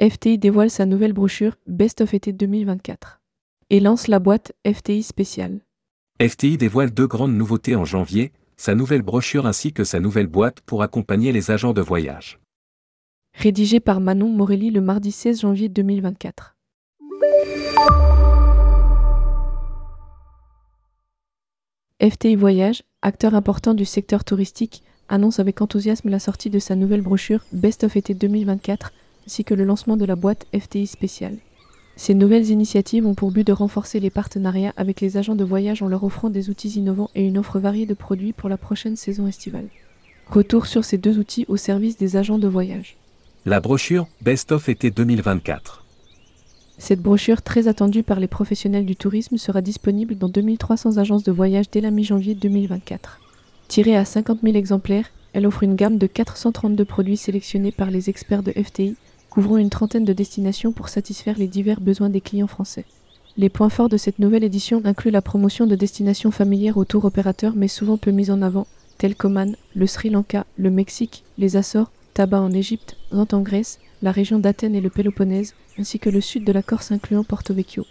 FTI 0.00 0.38
dévoile 0.38 0.70
sa 0.70 0.86
nouvelle 0.86 1.12
brochure 1.12 1.56
Best 1.66 2.02
of 2.02 2.14
été 2.14 2.32
2024 2.32 3.20
et 3.70 3.80
lance 3.80 4.06
la 4.06 4.20
boîte 4.20 4.52
FTI 4.64 5.02
spéciale. 5.02 5.58
FTI 6.22 6.56
dévoile 6.56 6.92
deux 6.92 7.08
grandes 7.08 7.34
nouveautés 7.34 7.74
en 7.74 7.84
janvier, 7.84 8.32
sa 8.56 8.76
nouvelle 8.76 9.02
brochure 9.02 9.44
ainsi 9.44 9.72
que 9.72 9.82
sa 9.82 9.98
nouvelle 9.98 10.28
boîte 10.28 10.60
pour 10.60 10.84
accompagner 10.84 11.32
les 11.32 11.50
agents 11.50 11.72
de 11.72 11.80
voyage. 11.80 12.38
Rédigé 13.34 13.80
par 13.80 13.98
Manon 14.00 14.28
Morelli 14.28 14.70
le 14.70 14.80
mardi 14.80 15.10
16 15.10 15.40
janvier 15.40 15.68
2024. 15.68 16.54
FTI 22.00 22.36
Voyage, 22.36 22.84
acteur 23.02 23.34
important 23.34 23.74
du 23.74 23.84
secteur 23.84 24.22
touristique, 24.22 24.84
annonce 25.08 25.40
avec 25.40 25.60
enthousiasme 25.60 26.08
la 26.08 26.20
sortie 26.20 26.50
de 26.50 26.60
sa 26.60 26.76
nouvelle 26.76 27.02
brochure 27.02 27.44
Best 27.50 27.82
of 27.82 27.96
été 27.96 28.14
2024 28.14 28.92
ainsi 29.28 29.44
que 29.44 29.52
le 29.52 29.64
lancement 29.64 29.98
de 29.98 30.06
la 30.06 30.16
boîte 30.16 30.46
FTI 30.58 30.86
spéciale. 30.86 31.36
Ces 31.96 32.14
nouvelles 32.14 32.48
initiatives 32.48 33.06
ont 33.06 33.12
pour 33.12 33.30
but 33.30 33.46
de 33.46 33.52
renforcer 33.52 34.00
les 34.00 34.08
partenariats 34.08 34.72
avec 34.78 35.02
les 35.02 35.18
agents 35.18 35.34
de 35.34 35.44
voyage 35.44 35.82
en 35.82 35.88
leur 35.88 36.02
offrant 36.02 36.30
des 36.30 36.48
outils 36.48 36.70
innovants 36.70 37.10
et 37.14 37.26
une 37.26 37.36
offre 37.36 37.58
variée 37.58 37.84
de 37.84 37.92
produits 37.92 38.32
pour 38.32 38.48
la 38.48 38.56
prochaine 38.56 38.96
saison 38.96 39.26
estivale. 39.26 39.68
Retour 40.30 40.64
sur 40.64 40.82
ces 40.82 40.96
deux 40.96 41.18
outils 41.18 41.44
au 41.46 41.58
service 41.58 41.98
des 41.98 42.16
agents 42.16 42.38
de 42.38 42.48
voyage. 42.48 42.96
La 43.44 43.60
brochure 43.60 44.06
Best 44.22 44.50
of 44.50 44.70
été 44.70 44.90
2024. 44.90 45.84
Cette 46.78 47.02
brochure 47.02 47.42
très 47.42 47.68
attendue 47.68 48.04
par 48.04 48.20
les 48.20 48.28
professionnels 48.28 48.86
du 48.86 48.96
tourisme 48.96 49.36
sera 49.36 49.60
disponible 49.60 50.16
dans 50.16 50.30
2300 50.30 50.96
agences 50.96 51.24
de 51.24 51.32
voyage 51.32 51.68
dès 51.70 51.82
la 51.82 51.90
mi-janvier 51.90 52.34
2024. 52.34 53.20
Tirée 53.68 53.96
à 53.96 54.06
50 54.06 54.38
000 54.42 54.56
exemplaires, 54.56 55.10
elle 55.34 55.46
offre 55.46 55.64
une 55.64 55.74
gamme 55.74 55.98
de 55.98 56.06
432 56.06 56.86
produits 56.86 57.18
sélectionnés 57.18 57.72
par 57.72 57.90
les 57.90 58.08
experts 58.08 58.42
de 58.42 58.52
FTI, 58.52 58.96
couvrant 59.30 59.56
une 59.56 59.70
trentaine 59.70 60.04
de 60.04 60.12
destinations 60.12 60.72
pour 60.72 60.88
satisfaire 60.88 61.38
les 61.38 61.48
divers 61.48 61.80
besoins 61.80 62.10
des 62.10 62.20
clients 62.20 62.46
français. 62.46 62.84
Les 63.36 63.48
points 63.48 63.68
forts 63.68 63.88
de 63.88 63.96
cette 63.96 64.18
nouvelle 64.18 64.44
édition 64.44 64.82
incluent 64.84 65.12
la 65.12 65.22
promotion 65.22 65.66
de 65.66 65.76
destinations 65.76 66.30
familières 66.30 66.76
aux 66.76 66.84
tour 66.84 67.04
opérateurs 67.04 67.54
mais 67.54 67.68
souvent 67.68 67.96
peu 67.96 68.10
mises 68.10 68.30
en 68.30 68.42
avant, 68.42 68.66
telles 68.98 69.14
qu'Oman, 69.14 69.54
le 69.74 69.86
Sri 69.86 70.10
Lanka, 70.10 70.44
le 70.56 70.70
Mexique, 70.70 71.24
les 71.38 71.56
Açores, 71.56 71.90
Tabac 72.14 72.40
en 72.40 72.52
Égypte, 72.52 72.96
Nantes 73.12 73.34
en 73.34 73.42
Grèce, 73.42 73.78
la 74.02 74.10
région 74.10 74.40
d'Athènes 74.40 74.74
et 74.74 74.80
le 74.80 74.90
Péloponnèse, 74.90 75.54
ainsi 75.78 76.00
que 76.00 76.10
le 76.10 76.20
sud 76.20 76.44
de 76.44 76.52
la 76.52 76.62
Corse 76.62 76.90
incluant 76.90 77.22
Porto 77.22 77.54
Vecchio. 77.54 77.84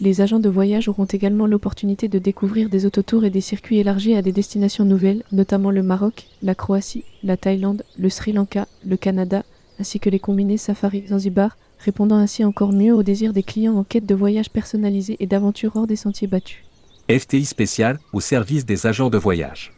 Les 0.00 0.20
agents 0.20 0.40
de 0.40 0.48
voyage 0.48 0.88
auront 0.88 1.04
également 1.04 1.46
l'opportunité 1.46 2.08
de 2.08 2.18
découvrir 2.18 2.68
des 2.68 2.86
autotours 2.86 3.24
et 3.24 3.30
des 3.30 3.40
circuits 3.40 3.78
élargis 3.78 4.14
à 4.14 4.22
des 4.22 4.32
destinations 4.32 4.84
nouvelles, 4.84 5.22
notamment 5.32 5.70
le 5.70 5.82
Maroc, 5.82 6.28
la 6.42 6.54
Croatie, 6.54 7.04
la 7.22 7.36
Thaïlande, 7.36 7.84
le 7.98 8.08
Sri 8.08 8.32
Lanka, 8.32 8.66
le 8.84 8.96
Canada, 8.96 9.44
ainsi 9.82 9.98
que 9.98 10.10
les 10.10 10.20
combinés 10.20 10.58
Safari 10.58 11.08
Zanzibar, 11.08 11.56
répondant 11.80 12.14
ainsi 12.14 12.44
encore 12.44 12.72
mieux 12.72 12.94
aux 12.94 13.02
désirs 13.02 13.32
des 13.32 13.42
clients 13.42 13.74
en 13.74 13.82
quête 13.82 14.06
de 14.06 14.14
voyages 14.14 14.48
personnalisés 14.48 15.16
et 15.18 15.26
d'aventures 15.26 15.74
hors 15.74 15.88
des 15.88 15.96
sentiers 15.96 16.28
battus. 16.28 16.62
FTI 17.10 17.44
spécial 17.44 17.98
au 18.12 18.20
service 18.20 18.64
des 18.64 18.86
agents 18.86 19.10
de 19.10 19.18
voyage. 19.18 19.72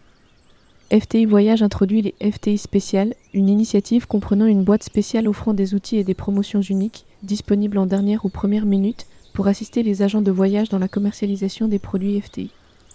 FTI 0.93 1.25
Voyage 1.25 1.63
introduit 1.63 2.03
les 2.03 2.15
FTI 2.31 2.59
spéciales, 2.59 3.15
une 3.33 3.49
initiative 3.49 4.07
comprenant 4.07 4.45
une 4.45 4.63
boîte 4.63 4.83
spéciale 4.83 5.27
offrant 5.27 5.55
des 5.55 5.75
outils 5.75 5.97
et 5.97 6.05
des 6.05 6.13
promotions 6.13 6.61
uniques, 6.61 7.07
disponibles 7.23 7.79
en 7.79 7.87
dernière 7.87 8.27
ou 8.27 8.29
première 8.29 8.67
minute, 8.67 9.07
pour 9.33 9.47
assister 9.47 9.83
les 9.83 10.03
agents 10.03 10.21
de 10.21 10.31
voyage 10.31 10.69
dans 10.69 10.79
la 10.79 10.87
commercialisation 10.87 11.67
des 11.67 11.79
produits 11.79 12.21
FTI. 12.21 12.51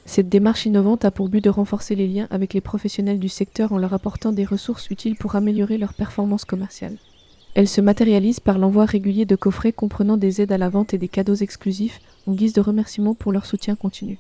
Cette 0.09 0.27
démarche 0.27 0.65
innovante 0.65 1.05
a 1.05 1.11
pour 1.11 1.29
but 1.29 1.43
de 1.43 1.51
renforcer 1.51 1.93
les 1.93 2.07
liens 2.07 2.27
avec 2.31 2.55
les 2.55 2.61
professionnels 2.61 3.19
du 3.19 3.29
secteur 3.29 3.73
en 3.73 3.77
leur 3.77 3.93
apportant 3.93 4.31
des 4.31 4.43
ressources 4.43 4.89
utiles 4.89 5.15
pour 5.15 5.35
améliorer 5.35 5.77
leur 5.77 5.93
performance 5.93 6.45
commerciale. 6.45 6.97
Elle 7.53 7.67
se 7.67 7.79
matérialise 7.79 8.39
par 8.39 8.57
l'envoi 8.57 8.85
régulier 8.85 9.25
de 9.25 9.35
coffrets 9.35 9.71
comprenant 9.71 10.17
des 10.17 10.41
aides 10.41 10.51
à 10.51 10.57
la 10.57 10.69
vente 10.69 10.95
et 10.95 10.97
des 10.97 11.09
cadeaux 11.09 11.35
exclusifs 11.35 12.01
en 12.25 12.33
guise 12.33 12.53
de 12.53 12.61
remerciement 12.61 13.13
pour 13.13 13.31
leur 13.31 13.45
soutien 13.45 13.75
continu. 13.75 14.17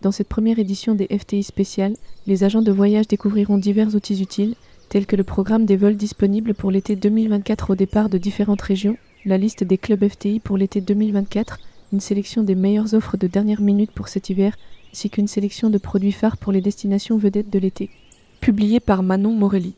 Dans 0.00 0.12
cette 0.12 0.28
première 0.28 0.60
édition 0.60 0.94
des 0.94 1.08
FTI 1.08 1.42
spéciales, 1.42 1.96
les 2.28 2.44
agents 2.44 2.62
de 2.62 2.70
voyage 2.70 3.08
découvriront 3.08 3.58
divers 3.58 3.96
outils 3.96 4.22
utiles, 4.22 4.54
tels 4.90 5.06
que 5.06 5.16
le 5.16 5.24
programme 5.24 5.66
des 5.66 5.76
vols 5.76 5.96
disponibles 5.96 6.54
pour 6.54 6.70
l'été 6.70 6.94
2024 6.94 7.70
au 7.70 7.74
départ 7.74 8.10
de 8.10 8.18
différentes 8.18 8.62
régions, 8.62 8.96
la 9.24 9.38
liste 9.38 9.64
des 9.64 9.76
clubs 9.76 10.08
FTI 10.08 10.38
pour 10.38 10.56
l'été 10.56 10.80
2024, 10.80 11.58
une 11.92 12.00
sélection 12.00 12.44
des 12.44 12.54
meilleures 12.54 12.94
offres 12.94 13.16
de 13.16 13.26
dernière 13.26 13.60
minute 13.60 13.90
pour 13.90 14.06
cet 14.06 14.30
hiver, 14.30 14.56
ainsi 14.92 15.10
qu'une 15.10 15.28
sélection 15.28 15.70
de 15.70 15.78
produits 15.78 16.12
phares 16.12 16.36
pour 16.36 16.52
les 16.52 16.60
destinations 16.60 17.16
vedettes 17.16 17.50
de 17.50 17.58
l'été. 17.58 17.90
Publié 18.40 18.80
par 18.80 19.02
Manon 19.02 19.32
Morelli. 19.32 19.74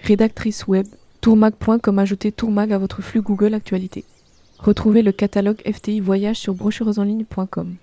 Rédactrice 0.00 0.66
web, 0.66 0.86
tourmag.com 1.20 1.98
ajoutez 1.98 2.32
tourmag 2.32 2.72
à 2.72 2.78
votre 2.78 3.02
flux 3.02 3.22
Google 3.22 3.54
Actualité. 3.54 4.04
Retrouvez 4.58 5.02
le 5.02 5.12
catalogue 5.12 5.62
FTI 5.70 6.00
Voyage 6.00 6.36
sur 6.36 6.54
brochuresenligne.com. 6.54 7.76